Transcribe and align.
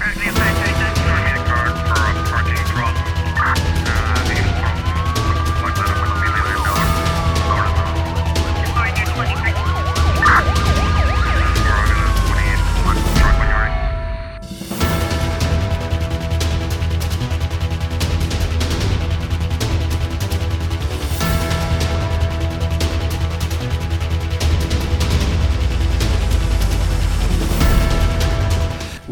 Right. 0.00 0.23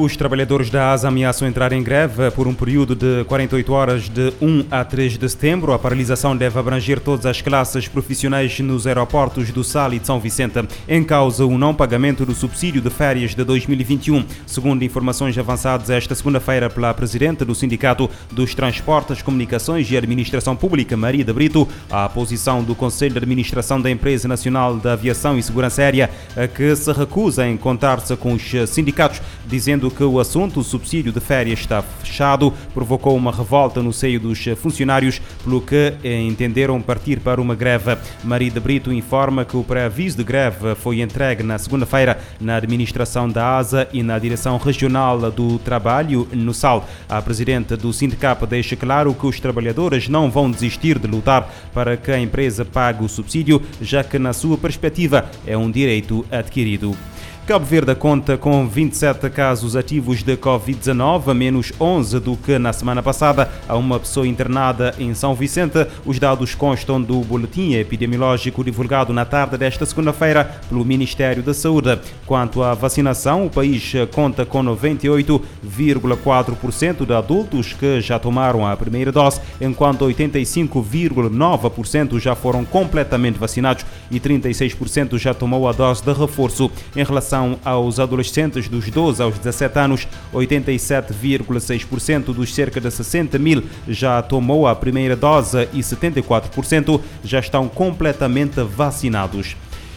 Os 0.02 0.16
trabalhadores 0.16 0.68
da 0.68 0.90
ASA 0.90 1.06
ameaçam 1.06 1.46
entrar 1.46 1.72
em 1.72 1.80
greve 1.80 2.28
por 2.32 2.48
um 2.48 2.54
período 2.54 2.96
de 2.96 3.22
48 3.22 3.72
horas 3.72 4.08
de 4.08 4.32
1 4.42 4.64
a 4.68 4.84
3 4.84 5.16
de 5.16 5.28
setembro. 5.28 5.72
A 5.72 5.78
paralisação 5.78 6.36
deve 6.36 6.58
abranger 6.58 6.98
todas 6.98 7.24
as 7.24 7.40
classes 7.40 7.86
profissionais 7.86 8.58
nos 8.58 8.84
aeroportos 8.84 9.52
do 9.52 9.62
Sal 9.62 9.94
e 9.94 10.00
de 10.00 10.06
São 10.08 10.18
Vicente. 10.18 10.60
Em 10.88 11.04
causa 11.04 11.46
o 11.46 11.56
não 11.56 11.72
pagamento 11.72 12.26
do 12.26 12.34
subsídio 12.34 12.82
de 12.82 12.90
férias 12.90 13.32
de 13.32 13.44
2021. 13.44 14.24
Segundo 14.44 14.82
informações 14.82 15.38
avançadas 15.38 15.88
esta 15.88 16.16
segunda-feira 16.16 16.68
pela 16.68 16.92
Presidente 16.92 17.44
do 17.44 17.54
Sindicato 17.54 18.10
dos 18.32 18.56
Transportes, 18.56 19.22
Comunicações 19.22 19.88
e 19.88 19.96
Administração 19.96 20.56
Pública, 20.56 20.96
Maria 20.96 21.24
de 21.24 21.32
Brito, 21.32 21.68
a 21.88 22.08
posição 22.08 22.64
do 22.64 22.74
Conselho 22.74 23.12
de 23.12 23.18
Administração 23.18 23.80
da 23.80 23.88
Empresa 23.88 24.26
Nacional 24.26 24.78
da 24.78 24.94
Aviação 24.94 25.38
e 25.38 25.42
Segurança 25.44 25.80
Aérea, 25.80 26.10
que 26.56 26.74
se 26.74 26.90
recusa 26.90 27.44
a 27.44 27.48
encontrar-se 27.48 28.16
com 28.16 28.32
os 28.32 28.42
sindicatos, 28.66 29.22
dizendo 29.46 29.91
que 29.92 30.02
o 30.02 30.18
assunto, 30.18 30.60
o 30.60 30.64
subsídio 30.64 31.12
de 31.12 31.20
férias 31.20 31.60
está 31.60 31.82
fechado, 31.82 32.52
provocou 32.74 33.16
uma 33.16 33.30
revolta 33.30 33.82
no 33.82 33.92
seio 33.92 34.18
dos 34.18 34.42
funcionários, 34.56 35.20
pelo 35.44 35.60
que 35.60 35.94
eh, 36.02 36.20
entenderam 36.22 36.80
partir 36.82 37.20
para 37.20 37.40
uma 37.40 37.54
greve. 37.54 37.96
Maria 38.24 38.50
de 38.50 38.58
Brito 38.58 38.92
informa 38.92 39.44
que 39.44 39.56
o 39.56 39.62
pré-aviso 39.62 40.16
de 40.16 40.24
greve 40.24 40.74
foi 40.74 41.00
entregue 41.00 41.42
na 41.42 41.58
segunda-feira 41.58 42.18
na 42.40 42.56
administração 42.56 43.28
da 43.28 43.56
ASA 43.56 43.88
e 43.92 44.02
na 44.02 44.18
Direção 44.18 44.56
Regional 44.56 45.30
do 45.30 45.58
Trabalho 45.58 46.26
no 46.32 46.54
SAL. 46.54 46.88
A 47.08 47.20
presidente 47.20 47.76
do 47.76 47.92
sindicato 47.92 48.46
deixa 48.46 48.74
claro 48.76 49.14
que 49.14 49.26
os 49.26 49.38
trabalhadores 49.38 50.08
não 50.08 50.30
vão 50.30 50.50
desistir 50.50 50.98
de 50.98 51.06
lutar 51.06 51.52
para 51.72 51.96
que 51.96 52.10
a 52.10 52.18
empresa 52.18 52.64
pague 52.64 53.04
o 53.04 53.08
subsídio, 53.08 53.62
já 53.80 54.02
que, 54.02 54.18
na 54.18 54.32
sua 54.32 54.56
perspectiva, 54.56 55.30
é 55.46 55.56
um 55.56 55.70
direito 55.70 56.24
adquirido. 56.30 56.96
Cabo 57.52 57.66
Verde 57.66 57.94
conta 57.94 58.38
com 58.38 58.66
27 58.66 59.28
casos 59.28 59.76
ativos 59.76 60.22
de 60.22 60.38
Covid-19, 60.38 61.34
menos 61.34 61.70
11 61.78 62.18
do 62.18 62.34
que 62.34 62.58
na 62.58 62.72
semana 62.72 63.02
passada. 63.02 63.52
Há 63.68 63.76
uma 63.76 64.00
pessoa 64.00 64.26
internada 64.26 64.94
em 64.98 65.12
São 65.12 65.34
Vicente. 65.34 65.86
Os 66.06 66.18
dados 66.18 66.54
constam 66.54 66.98
do 66.98 67.20
boletim 67.20 67.74
epidemiológico 67.74 68.64
divulgado 68.64 69.12
na 69.12 69.26
tarde 69.26 69.58
desta 69.58 69.84
segunda-feira 69.84 70.62
pelo 70.66 70.82
Ministério 70.82 71.42
da 71.42 71.52
Saúde. 71.52 71.98
Quanto 72.24 72.62
à 72.62 72.72
vacinação, 72.72 73.44
o 73.44 73.50
país 73.50 73.92
conta 74.14 74.46
com 74.46 74.64
98,4% 74.64 77.04
de 77.04 77.12
adultos 77.12 77.74
que 77.74 78.00
já 78.00 78.18
tomaram 78.18 78.66
a 78.66 78.74
primeira 78.74 79.12
dose, 79.12 79.42
enquanto 79.60 80.06
85,9% 80.06 82.18
já 82.18 82.34
foram 82.34 82.64
completamente 82.64 83.38
vacinados 83.38 83.84
e 84.10 84.18
36% 84.18 85.18
já 85.18 85.34
tomou 85.34 85.68
a 85.68 85.72
dose 85.72 86.02
de 86.02 86.14
reforço. 86.14 86.70
Em 86.96 87.04
relação 87.04 87.41
aos 87.64 88.00
adolescentes 88.00 88.68
dos 88.68 88.90
12 88.90 89.22
aos 89.22 89.38
17 89.38 89.78
anos, 89.78 90.08
87,6% 90.34 92.34
dos 92.34 92.54
cerca 92.54 92.80
de 92.80 92.90
60 92.90 93.38
mil 93.38 93.62
já 93.88 94.20
tomou 94.22 94.66
a 94.66 94.74
primeira 94.74 95.14
dose 95.14 95.68
e 95.72 95.80
74% 95.80 97.00
já 97.24 97.38
estão 97.40 97.68
completamente 97.68 98.62
vacinados. 98.62 99.54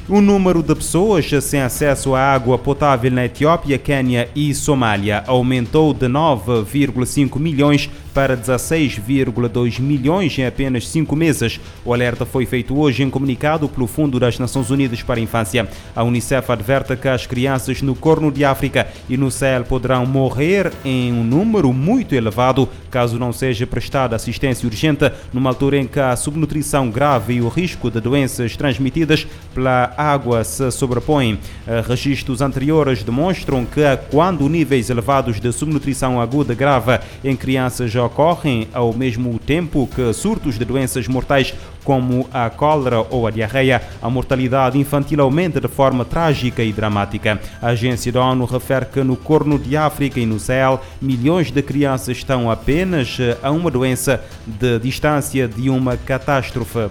O 0.07 0.21
número 0.21 0.61
de 0.61 0.75
pessoas 0.75 1.27
sem 1.41 1.61
acesso 1.61 2.13
à 2.13 2.21
água 2.21 2.59
potável 2.59 3.09
na 3.09 3.25
Etiópia, 3.25 3.79
Quênia 3.79 4.29
e 4.35 4.53
Somália 4.53 5.23
aumentou 5.25 5.95
de 5.95 6.05
9,5 6.05 7.39
milhões 7.39 7.89
para 8.15 8.37
16,2 8.37 9.81
milhões 9.81 10.39
em 10.39 10.45
apenas 10.45 10.87
cinco 10.87 11.17
meses. 11.17 11.59
O 11.83 11.93
alerta 11.93 12.25
foi 12.25 12.45
feito 12.45 12.79
hoje 12.79 13.03
em 13.03 13.09
comunicado 13.09 13.67
pelo 13.67 13.87
Fundo 13.87 14.17
das 14.17 14.39
Nações 14.39 14.71
Unidas 14.71 15.03
para 15.03 15.19
a 15.19 15.23
Infância. 15.23 15.67
A 15.93 16.01
Unicef 16.01 16.49
adverte 16.49 16.95
que 16.95 17.09
as 17.09 17.27
crianças 17.27 17.81
no 17.81 17.93
Corno 17.93 18.31
de 18.31 18.45
África 18.45 18.87
e 19.09 19.17
no 19.17 19.29
Sahel 19.29 19.65
poderão 19.65 20.05
morrer 20.05 20.71
em 20.85 21.11
um 21.11 21.25
número 21.25 21.73
muito 21.73 22.15
elevado 22.15 22.69
caso 22.95 23.19
não 23.19 23.33
seja 23.33 23.67
prestada 23.67 24.15
assistência 24.15 24.65
urgente, 24.65 25.11
numa 25.33 25.49
altura 25.49 25.77
em 25.77 25.85
que 25.85 25.99
a 25.99 26.15
subnutrição 26.15 26.89
grave 26.89 27.33
e 27.33 27.41
o 27.41 27.49
risco 27.49 27.91
de 27.91 27.99
doenças 27.99 28.55
transmitidas 28.55 29.27
pela 29.53 29.93
água 29.97 30.45
se 30.45 30.71
sobrepõem. 30.71 31.37
Registros 31.85 32.41
anteriores 32.41 33.03
demonstram 33.03 33.65
que 33.65 33.81
quando 34.09 34.47
níveis 34.47 34.89
elevados 34.89 35.41
de 35.41 35.51
subnutrição 35.51 36.21
aguda 36.21 36.53
grave 36.53 36.97
em 37.21 37.35
crianças 37.35 37.93
ocorrem 38.05 38.67
ao 38.73 38.93
mesmo 38.93 39.37
tempo 39.39 39.89
que 39.93 40.13
surtos 40.13 40.57
de 40.57 40.65
doenças 40.65 41.07
mortais 41.07 41.53
como 41.83 42.27
a 42.33 42.49
cólera 42.49 43.05
ou 43.09 43.27
a 43.27 43.31
diarreia, 43.31 43.81
a 44.01 44.09
mortalidade 44.09 44.79
infantil 44.79 45.21
aumenta 45.21 45.61
de 45.61 45.67
forma 45.67 46.03
trágica 46.03 46.63
e 46.63 46.73
dramática. 46.73 47.39
A 47.61 47.67
agência 47.67 48.11
da 48.11 48.23
ONU 48.23 48.45
refere 48.45 48.85
que 48.85 49.03
no 49.03 49.15
Corno 49.15 49.59
de 49.59 49.77
África 49.77 50.19
e 50.19 50.25
no 50.25 50.39
Sahel, 50.39 50.81
milhões 50.99 51.51
de 51.51 51.61
crianças 51.61 52.17
estão 52.17 52.49
apenas 52.49 53.17
a 53.43 53.51
uma 53.51 53.69
doença 53.69 54.23
de 54.47 54.79
distância 54.79 55.47
de 55.47 55.69
uma 55.69 55.95
catástrofe 55.95 56.89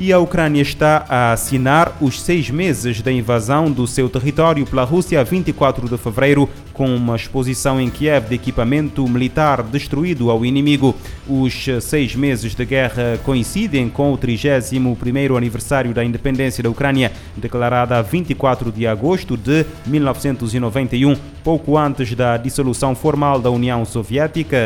e 0.00 0.14
a 0.14 0.18
Ucrânia 0.18 0.62
está 0.62 1.04
a 1.06 1.32
assinar 1.32 1.94
os 2.00 2.22
seis 2.22 2.48
meses 2.48 3.02
da 3.02 3.12
invasão 3.12 3.70
do 3.70 3.86
seu 3.86 4.08
território 4.08 4.64
pela 4.64 4.82
Rússia 4.82 5.20
a 5.20 5.22
24 5.22 5.86
de 5.86 5.98
fevereiro, 5.98 6.48
com 6.80 6.96
uma 6.96 7.14
exposição 7.14 7.78
em 7.78 7.90
Kiev 7.90 8.30
de 8.30 8.36
equipamento 8.36 9.06
militar 9.06 9.62
destruído 9.62 10.30
ao 10.30 10.46
inimigo. 10.46 10.96
Os 11.28 11.66
seis 11.82 12.16
meses 12.16 12.54
de 12.54 12.64
guerra 12.64 13.20
coincidem 13.22 13.90
com 13.90 14.14
o 14.14 14.16
31º 14.16 15.36
aniversário 15.36 15.92
da 15.92 16.02
independência 16.02 16.62
da 16.62 16.70
Ucrânia, 16.70 17.12
declarada 17.36 17.98
a 17.98 18.00
24 18.00 18.72
de 18.72 18.86
agosto 18.86 19.36
de 19.36 19.66
1991, 19.84 21.14
pouco 21.44 21.76
antes 21.76 22.14
da 22.14 22.38
dissolução 22.38 22.94
formal 22.94 23.38
da 23.38 23.50
União 23.50 23.84
Soviética, 23.84 24.56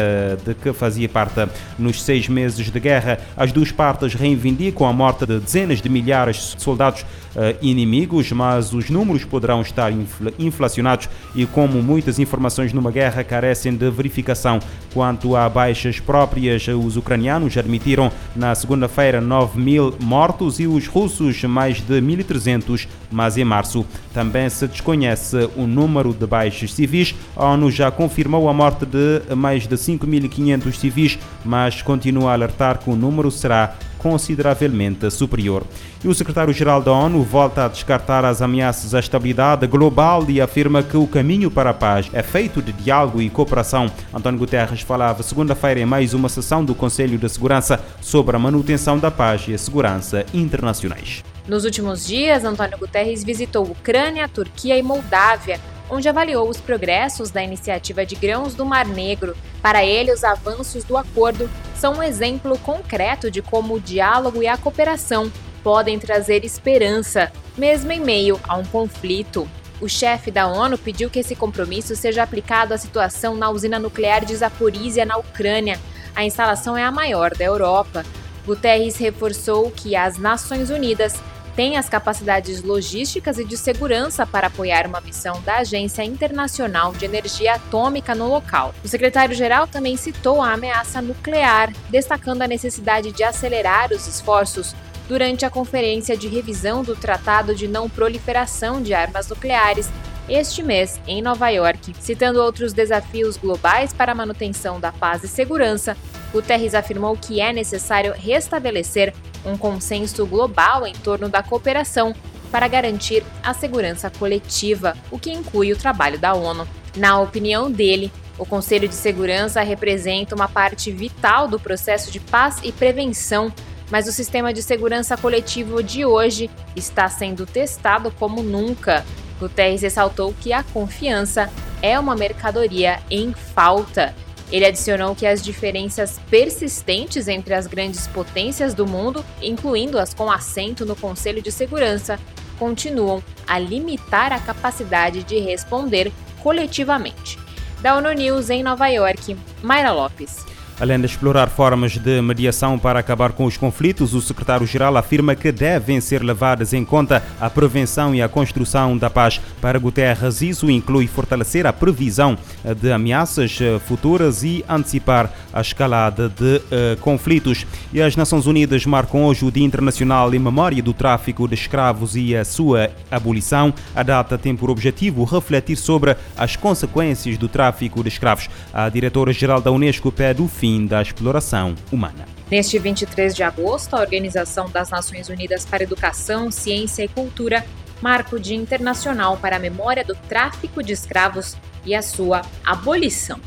de 0.47 0.55
que 0.55 0.73
fazia 0.73 1.09
parte. 1.09 1.49
Nos 1.77 2.01
seis 2.01 2.29
meses 2.29 2.71
de 2.71 2.79
guerra, 2.79 3.19
as 3.37 3.51
duas 3.51 3.73
partes 3.73 4.15
reivindicam 4.15 4.87
a 4.87 4.93
morte 4.93 5.27
de 5.27 5.41
dezenas 5.41 5.83
de 5.83 5.89
milhares 5.89 6.55
de 6.55 6.63
soldados 6.63 7.05
uh, 7.35 7.57
inimigos, 7.61 8.31
mas 8.33 8.73
os 8.73 8.89
números 8.89 9.25
poderão 9.25 9.61
estar 9.61 9.93
infl 9.93 10.29
inflacionados 10.39 11.09
e, 11.35 11.47
como 11.47 11.83
muitas 12.05 12.19
informações 12.19 12.71
numa 12.75 12.91
guerra, 12.91 13.25
carecem 13.25 13.75
de 13.75 13.91
verificação. 13.91 14.61
Quanto 14.93 15.35
a 15.35 15.49
baixas 15.49 15.99
próprias, 15.99 16.69
os 16.69 16.99
ucranianos 16.99 17.57
admitiram 17.57 18.13
na 18.37 18.55
segunda-feira 18.55 19.23
9 19.23 19.59
mil 19.59 19.95
mortos 20.03 20.61
e 20.61 20.67
os 20.67 20.87
russos 20.87 21.43
mais 21.45 21.79
de 21.81 22.03
1.300, 22.03 22.87
mas 23.11 23.39
em 23.39 23.45
março 23.45 23.87
também 24.13 24.51
se 24.51 24.69
desconhece 24.69 25.49
o 25.57 25.67
número 25.67 26.13
de 26.13 26.27
baixos 26.27 26.75
civis. 26.75 27.15
A 27.35 27.47
ONU 27.47 27.71
já 27.71 27.91
confirmou 27.91 28.51
a 28.51 28.53
morte 28.53 28.85
de 28.85 29.35
mais 29.35 29.67
de 29.67 29.75
5.500 29.75 30.73
civis, 30.75 31.19
mas 31.43 31.81
continua 31.81 32.33
a 32.33 32.35
alertar 32.35 32.81
que 32.81 32.91
o 32.91 32.97
número 32.97 33.31
será 33.31 33.75
consideravelmente 34.05 35.11
superior. 35.11 35.63
E 36.05 36.09
o 36.09 36.15
secretário-geral 36.15 36.83
da 36.83 36.93
ONU 36.93 37.23
volta 37.23 37.65
a 37.65 37.69
descartar 37.69 38.23
as 38.23 38.43
ameaças 38.43 38.95
à 38.95 39.01
estabilidade 39.01 39.67
global 39.67 40.27
e 40.29 40.43
afirma 40.43 40.83
que 40.83 40.95
o 40.95 41.07
caminho 41.07 41.51
para 41.51 41.71
a 41.71 41.75
paz 41.75 42.11
é 42.13 42.23
feito 42.23 42.61
de 42.61 42.71
diálogo 42.71 43.23
e 43.23 43.31
cooperação. 43.31 43.91
António 44.13 44.39
Guterres 44.39 44.83
falava 44.83 45.23
segunda-feira 45.23 45.81
em 45.81 45.87
mais 45.87 46.13
uma 46.13 46.29
sessão 46.29 46.63
do 46.63 46.75
Conselho 46.75 47.17
de 47.17 47.27
Segurança 47.31 47.81
sobre 48.03 48.37
a 48.37 48.39
manutenção 48.39 48.99
da 48.99 49.11
paz 49.11 49.47
e 49.49 49.55
a 49.55 49.59
segurança 49.59 50.27
internacionais. 50.35 51.25
Nos 51.49 51.65
últimos 51.65 52.07
dias, 52.07 52.45
Antônio 52.45 52.77
Guterres 52.77 53.25
visitou 53.25 53.65
Ucrânia, 53.65 54.29
Turquia 54.29 54.77
e 54.77 54.83
Moldávia 54.83 55.59
onde 55.95 56.09
avaliou 56.09 56.49
os 56.49 56.61
progressos 56.61 57.31
da 57.31 57.43
iniciativa 57.43 58.05
de 58.05 58.17
grãos 58.17 58.55
do 58.55 58.67
Mar 58.67 58.85
Negro. 58.85 59.37
Para 59.63 59.85
ele, 59.85 60.13
os 60.13 60.25
avanços 60.25 60.83
do 60.83 60.97
acordo 60.97 61.49
são 61.77 61.95
um 61.95 62.03
exemplo 62.03 62.59
concreto 62.59 63.31
de 63.31 63.41
como 63.41 63.75
o 63.75 63.81
diálogo 63.81 64.43
e 64.43 64.49
a 64.49 64.57
cooperação 64.57 65.31
podem 65.63 65.99
trazer 65.99 66.45
esperança, 66.45 67.31
mesmo 67.57 67.93
em 67.93 68.01
meio 68.01 68.41
a 68.49 68.57
um 68.57 68.65
conflito. 68.65 69.49
O 69.81 69.89
chefe 69.89 70.33
da 70.33 70.49
ONU 70.49 70.77
pediu 70.77 71.09
que 71.09 71.21
esse 71.21 71.37
compromisso 71.37 71.95
seja 71.95 72.25
aplicado 72.25 72.75
à 72.75 72.79
situação 72.79 73.37
na 73.37 73.49
usina 73.49 73.79
nuclear 73.79 74.25
de 74.25 74.35
Zaporizhia, 74.35 75.05
na 75.05 75.17
Ucrânia. 75.17 75.79
A 76.15 76.25
instalação 76.25 76.77
é 76.77 76.83
a 76.83 76.91
maior 76.91 77.35
da 77.37 77.45
Europa. 77.45 78.05
Guterres 78.45 78.97
reforçou 78.97 79.71
que 79.71 79.95
as 79.95 80.19
Nações 80.19 80.71
Unidas 80.71 81.15
tem 81.57 81.77
as 81.77 81.89
capacidades 81.89 82.63
logísticas 82.63 83.39
e 83.39 83.45
de 83.45 83.57
segurança 83.57 84.27
para 84.27 84.49
apoiar 84.49 84.87
uma 84.87 85.01
missão 85.01 85.41
da 85.43 85.59
Agência 85.59 86.03
Internacional 86.03 86.93
de 86.93 87.05
Energia 87.05 87.55
Atômica 87.55 88.15
no 88.15 88.29
local. 88.29 88.75
O 88.85 88.89
secretário-geral 88.89 89.67
também 89.67 89.97
citou 89.97 90.43
a 90.43 90.53
ameaça 90.53 91.01
nuclear, 91.01 91.73
destacando 91.91 92.43
a 92.43 92.49
necessidade 92.49 93.13
de 93.13 93.23
acelerar 93.23 93.93
os 93.93 94.07
esforços 94.07 94.75
durante 95.09 95.45
a 95.45 95.51
conferência 95.51 96.17
de 96.17 96.29
revisão 96.29 96.83
do 96.83 96.97
Tratado 96.97 97.55
de 97.55 97.69
Não 97.69 97.89
Proliferação 97.89 98.83
de 98.83 98.95
Armas 98.95 99.29
Nucleares 99.29 99.91
este 100.29 100.63
mês 100.63 101.01
em 101.07 101.21
Nova 101.21 101.51
York. 101.51 101.95
Citando 102.01 102.41
outros 102.41 102.73
desafios 102.73 103.37
globais 103.37 103.93
para 103.93 104.13
a 104.13 104.15
manutenção 104.15 104.81
da 104.81 104.91
paz 104.91 105.23
e 105.23 105.29
segurança, 105.29 105.97
Guterres 106.33 106.75
afirmou 106.75 107.17
que 107.17 107.41
é 107.41 107.53
necessário 107.53 108.15
restabelecer 108.17 109.15
um 109.45 109.57
consenso 109.57 110.27
global 110.27 110.87
em 110.87 110.95
torno 110.95 111.29
da 111.29 111.43
cooperação 111.43 112.15
para 112.51 112.69
garantir 112.69 113.25
a 113.43 113.53
segurança 113.53 114.11
coletiva, 114.11 114.97
o 115.11 115.19
que 115.19 115.33
inclui 115.33 115.73
o 115.73 115.77
trabalho 115.77 116.19
da 116.19 116.35
ONU. 116.35 116.67
Na 116.97 117.21
opinião 117.21 117.71
dele, 117.71 118.13
o 118.39 118.47
Conselho 118.47 118.89
de 118.89 118.95
Segurança 118.95 119.61
representa 119.63 120.35
uma 120.35 120.49
parte 120.49 120.91
vital 120.91 121.49
do 121.49 121.59
processo 121.59 122.11
de 122.11 122.21
paz 122.21 122.59
e 122.63 122.73
prevenção, 122.73 123.53
mas 123.91 124.09
o 124.09 124.13
sistema 124.13 124.53
de 124.53 124.63
segurança 124.63 125.17
coletivo 125.17 125.83
de 125.83 126.05
hoje 126.05 126.51
está 126.75 127.09
sendo 127.09 127.45
testado 127.47 128.11
como 128.13 128.43
nunca. 128.43 129.05
Guterres 129.39 129.83
ressaltou 129.83 130.35
que 130.41 130.53
a 130.53 130.63
confiança 130.63 131.51
é 131.83 131.99
uma 131.99 132.15
mercadoria 132.15 133.01
em 133.11 133.33
falta 133.33 134.15
ele 134.55 134.67
adicionou 134.67 135.17
que 135.17 135.27
as 135.27 135.43
diferenças 135.43 136.21
persistentes 136.31 137.27
entre 137.27 137.55
as 137.55 137.67
grandes 137.67 138.07
potências 138.07 138.73
do 138.73 138.87
mundo, 138.87 139.25
incluindo 139.43 139.99
as 139.99 140.15
com 140.15 140.31
assento 140.31 140.87
no 140.87 140.95
Conselho 140.95 141.43
de 141.43 141.51
Segurança, 141.51 142.21
continuam 142.57 143.21
a 143.49 143.59
limitar 143.59 144.33
a 144.33 144.39
capacidade 144.39 145.25
de 145.25 145.41
responder 145.41 146.13
coletivamente. 146.41 147.37
Da 147.83 147.97
ONU 147.97 148.13
News 148.13 148.49
em 148.49 148.63
Nova 148.63 148.87
York, 148.87 149.37
Mayra 149.61 149.91
Lopes. 149.91 150.47
Além 150.81 150.99
de 150.99 151.07
explorar 151.07 151.49
formas 151.49 151.93
de 151.93 152.21
mediação 152.21 152.77
para 152.77 152.99
acabar 152.99 153.31
com 153.31 153.45
os 153.45 153.57
conflitos, 153.57 154.13
o 154.13 154.21
secretário-geral 154.21 154.97
afirma 154.97 155.37
que 155.37 155.53
devem 155.53 156.01
ser 156.01 156.21
levadas 156.21 156.73
em 156.73 156.85
conta 156.85 157.23
a 157.41 157.49
prevenção 157.49 158.13
e 158.13 158.21
a 158.21 158.29
construção 158.29 158.99
da 158.99 159.09
paz. 159.09 159.41
Para 159.61 159.79
Guterres, 159.79 160.43
isso 160.43 160.69
inclui 160.69 161.07
fortalecer 161.07 161.65
a 161.65 161.73
previsão 161.73 162.37
de 162.81 162.91
ameaças 162.91 163.57
eh, 163.61 163.79
futuras 163.79 164.43
e 164.43 164.65
antecipar 164.69 165.31
a 165.53 165.61
escalada 165.61 166.29
de 166.29 166.57
uh, 166.57 166.97
conflitos. 167.01 167.65
E 167.93 168.03
as 168.03 168.17
Nações 168.17 168.47
Unidas 168.47 168.85
marcam 168.85 169.25
hoje 169.25 169.45
o 169.45 169.53
Dia 169.53 169.65
Internacional 169.65 170.35
em 170.35 170.39
memória 170.39 170.83
do 170.83 170.93
tráfico 170.93 171.47
de 171.47 171.55
escravos 171.55 172.17
e 172.17 172.35
a 172.35 172.45
sua 172.45 172.91
abolição. 173.11 173.73
A 173.95 174.03
data 174.03 174.37
tem 174.37 174.57
por 174.57 174.71
objetivo 174.71 175.23
refletir 175.23 175.77
sobre 175.77 176.17
as 176.37 176.57
consequências 176.57 177.39
do 177.39 177.49
tráfico 177.49 178.03
de 178.03 178.09
escravos. 178.09 178.49
A 178.73 178.89
diretora-geral 178.89 179.61
da 179.61 179.71
Unesco 179.71 180.11
pede 180.11 180.43
o 180.43 180.49
fim 180.49 180.64
fim 180.65 180.87
da 180.87 181.03
exploração 181.03 181.75
humana. 181.93 182.25
Neste 182.51 182.79
23 182.79 183.37
de 183.37 183.43
agosto, 183.43 183.93
a 183.93 184.01
Organização 184.01 184.71
das 184.71 184.89
Nações 184.89 185.29
Unidas 185.29 185.67
para 185.67 185.83
Educação, 185.83 186.51
Ciência 186.51 187.05
e 187.05 187.09
Cultura 187.09 187.63
marca 188.01 188.35
o 188.35 188.41
Dia 188.41 188.57
Internacional 188.57 189.37
para 189.37 189.57
a 189.57 189.59
Memória 189.59 190.03
do 190.03 190.15
Tráfico 190.15 190.83
de 190.83 190.95
Escravos 190.95 191.55
e 191.85 191.95
a 191.95 192.01
sua 192.01 192.41
abolição. 192.65 193.39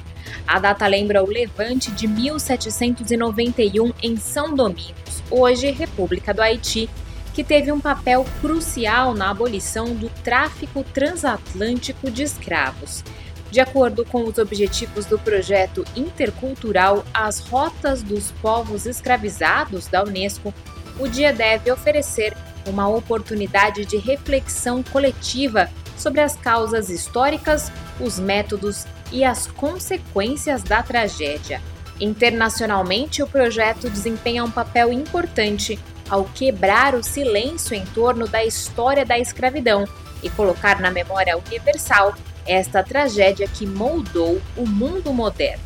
A 0.46 0.60
data 0.60 0.86
lembra 0.86 1.24
o 1.24 1.28
levante 1.28 1.90
de 1.90 2.08
1791 2.08 3.94
em 4.04 4.16
São 4.18 4.54
Domingos, 4.54 5.24
hoje 5.32 5.72
República 5.72 6.36
do 6.36 6.44
Haiti, 6.44 6.88
que 7.34 7.44
teve 7.44 7.72
um 7.72 7.80
papel 7.80 8.28
crucial 8.42 9.16
na 9.16 9.32
abolição 9.32 9.96
do 9.96 10.08
tráfico 10.24 10.84
transatlântico 10.84 12.12
de 12.12 12.22
escravos. 12.22 13.04
De 13.52 13.62
acordo 13.62 14.04
com 14.06 14.24
os 14.26 14.38
objetivos 14.38 15.06
do 15.06 15.18
projeto 15.18 15.86
intercultural 15.96 17.06
As 17.14 17.40
Rotas 17.40 18.04
dos 18.04 18.32
Povos 18.32 18.86
Escravizados 18.86 19.88
da 19.88 20.04
Unesco, 20.04 20.54
o 21.00 21.08
dia 21.08 21.32
deve 21.32 21.72
oferecer 21.72 22.36
uma 22.66 22.88
oportunidade 22.90 23.86
de 23.86 23.98
reflexão 23.98 24.84
coletiva 24.84 25.70
sobre 25.96 26.22
as 26.22 26.36
causas 26.36 26.90
históricas, 26.90 27.72
os 28.00 28.20
métodos 28.20 28.86
e 29.12 29.24
as 29.24 29.48
consequências 29.48 30.62
da 30.62 30.84
tragédia. 30.84 31.62
Internacionalmente, 32.00 33.24
o 33.24 33.28
projeto 33.28 33.90
desempenha 33.90 34.44
um 34.44 34.52
papel 34.52 34.92
importante 34.92 35.80
ao 36.10 36.26
quebrar 36.26 36.94
o 36.96 37.04
silêncio 37.04 37.74
em 37.74 37.86
torno 37.86 38.28
da 38.28 38.44
história 38.44 39.06
da 39.06 39.18
escravidão 39.18 39.86
e 40.22 40.30
colocar 40.30 40.80
na 40.80 40.92
memória 40.92 41.38
universal 41.38 42.14
esta 42.48 42.82
tragédia 42.82 43.48
que 43.48 43.66
moldou 43.66 44.42
o 44.56 44.66
mundo 44.66 45.14
moderno. 45.14 45.64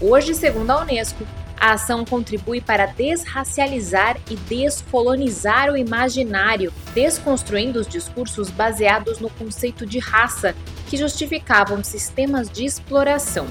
Hoje, 0.00 0.34
segundo 0.34 0.70
a 0.70 0.82
Unesco, 0.82 1.26
a 1.60 1.72
ação 1.72 2.04
contribui 2.04 2.60
para 2.60 2.86
desracializar 2.86 4.16
e 4.30 4.36
descolonizar 4.36 5.72
o 5.72 5.76
imaginário, 5.76 6.72
desconstruindo 6.94 7.80
os 7.80 7.88
discursos 7.88 8.48
baseados 8.48 9.18
no 9.18 9.28
conceito 9.28 9.84
de 9.84 9.98
raça 9.98 10.54
que 10.88 10.96
justificavam 10.96 11.82
sistemas 11.82 12.48
de 12.48 12.64
exploração. 12.64 13.48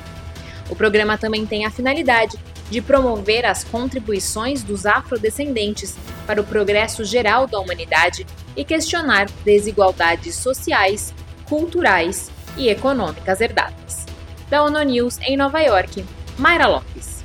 O 0.70 0.76
programa 0.76 1.18
também 1.18 1.46
tem 1.46 1.66
a 1.66 1.72
finalidade 1.72 2.38
de 2.70 2.82
promover 2.82 3.46
as 3.46 3.64
contribuições 3.64 4.64
dos 4.64 4.86
afrodescendentes 4.86 5.96
para 6.26 6.42
o 6.42 6.46
progresso 6.46 7.04
geral 7.04 7.48
da 7.48 7.60
humanidade 7.60 8.26
e 8.56 8.64
questionar 8.64 9.30
desigualdades 9.44 10.36
sociais, 10.36 11.14
culturais 11.46 12.32
e 12.58 12.70
econômicas 12.70 13.42
herdadas. 13.42 14.06
Da 14.50 14.64
ONU 14.64 14.82
News 14.84 15.20
em 15.20 15.38
Nova 15.38 15.60
York, 15.60 16.04
Mayra 16.38 16.68
Lopes. 16.68 17.24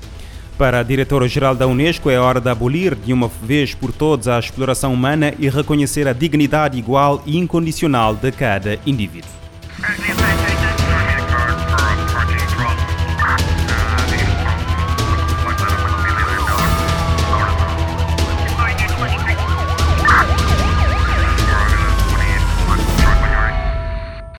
Para 0.59 0.81
a 0.81 0.83
diretora-geral 0.83 1.55
da 1.55 1.67
Unesco, 1.67 2.11
é 2.11 2.19
hora 2.19 2.41
de 2.41 2.49
abolir 2.49 2.95
de 2.95 3.13
uma 3.13 3.29
vez 3.29 3.75
por 3.75 3.93
todas 3.93 4.29
a 4.29 4.39
exploração 4.39 4.93
humana 4.93 5.35
e 5.39 5.49
reconhecer 5.49 6.07
a 6.07 6.13
dignidade 6.13 6.79
igual 6.79 7.23
e 7.27 7.37
incondicional 7.37 8.15
de 8.15 8.31
cada 8.31 8.79
indivíduo. 8.87 9.42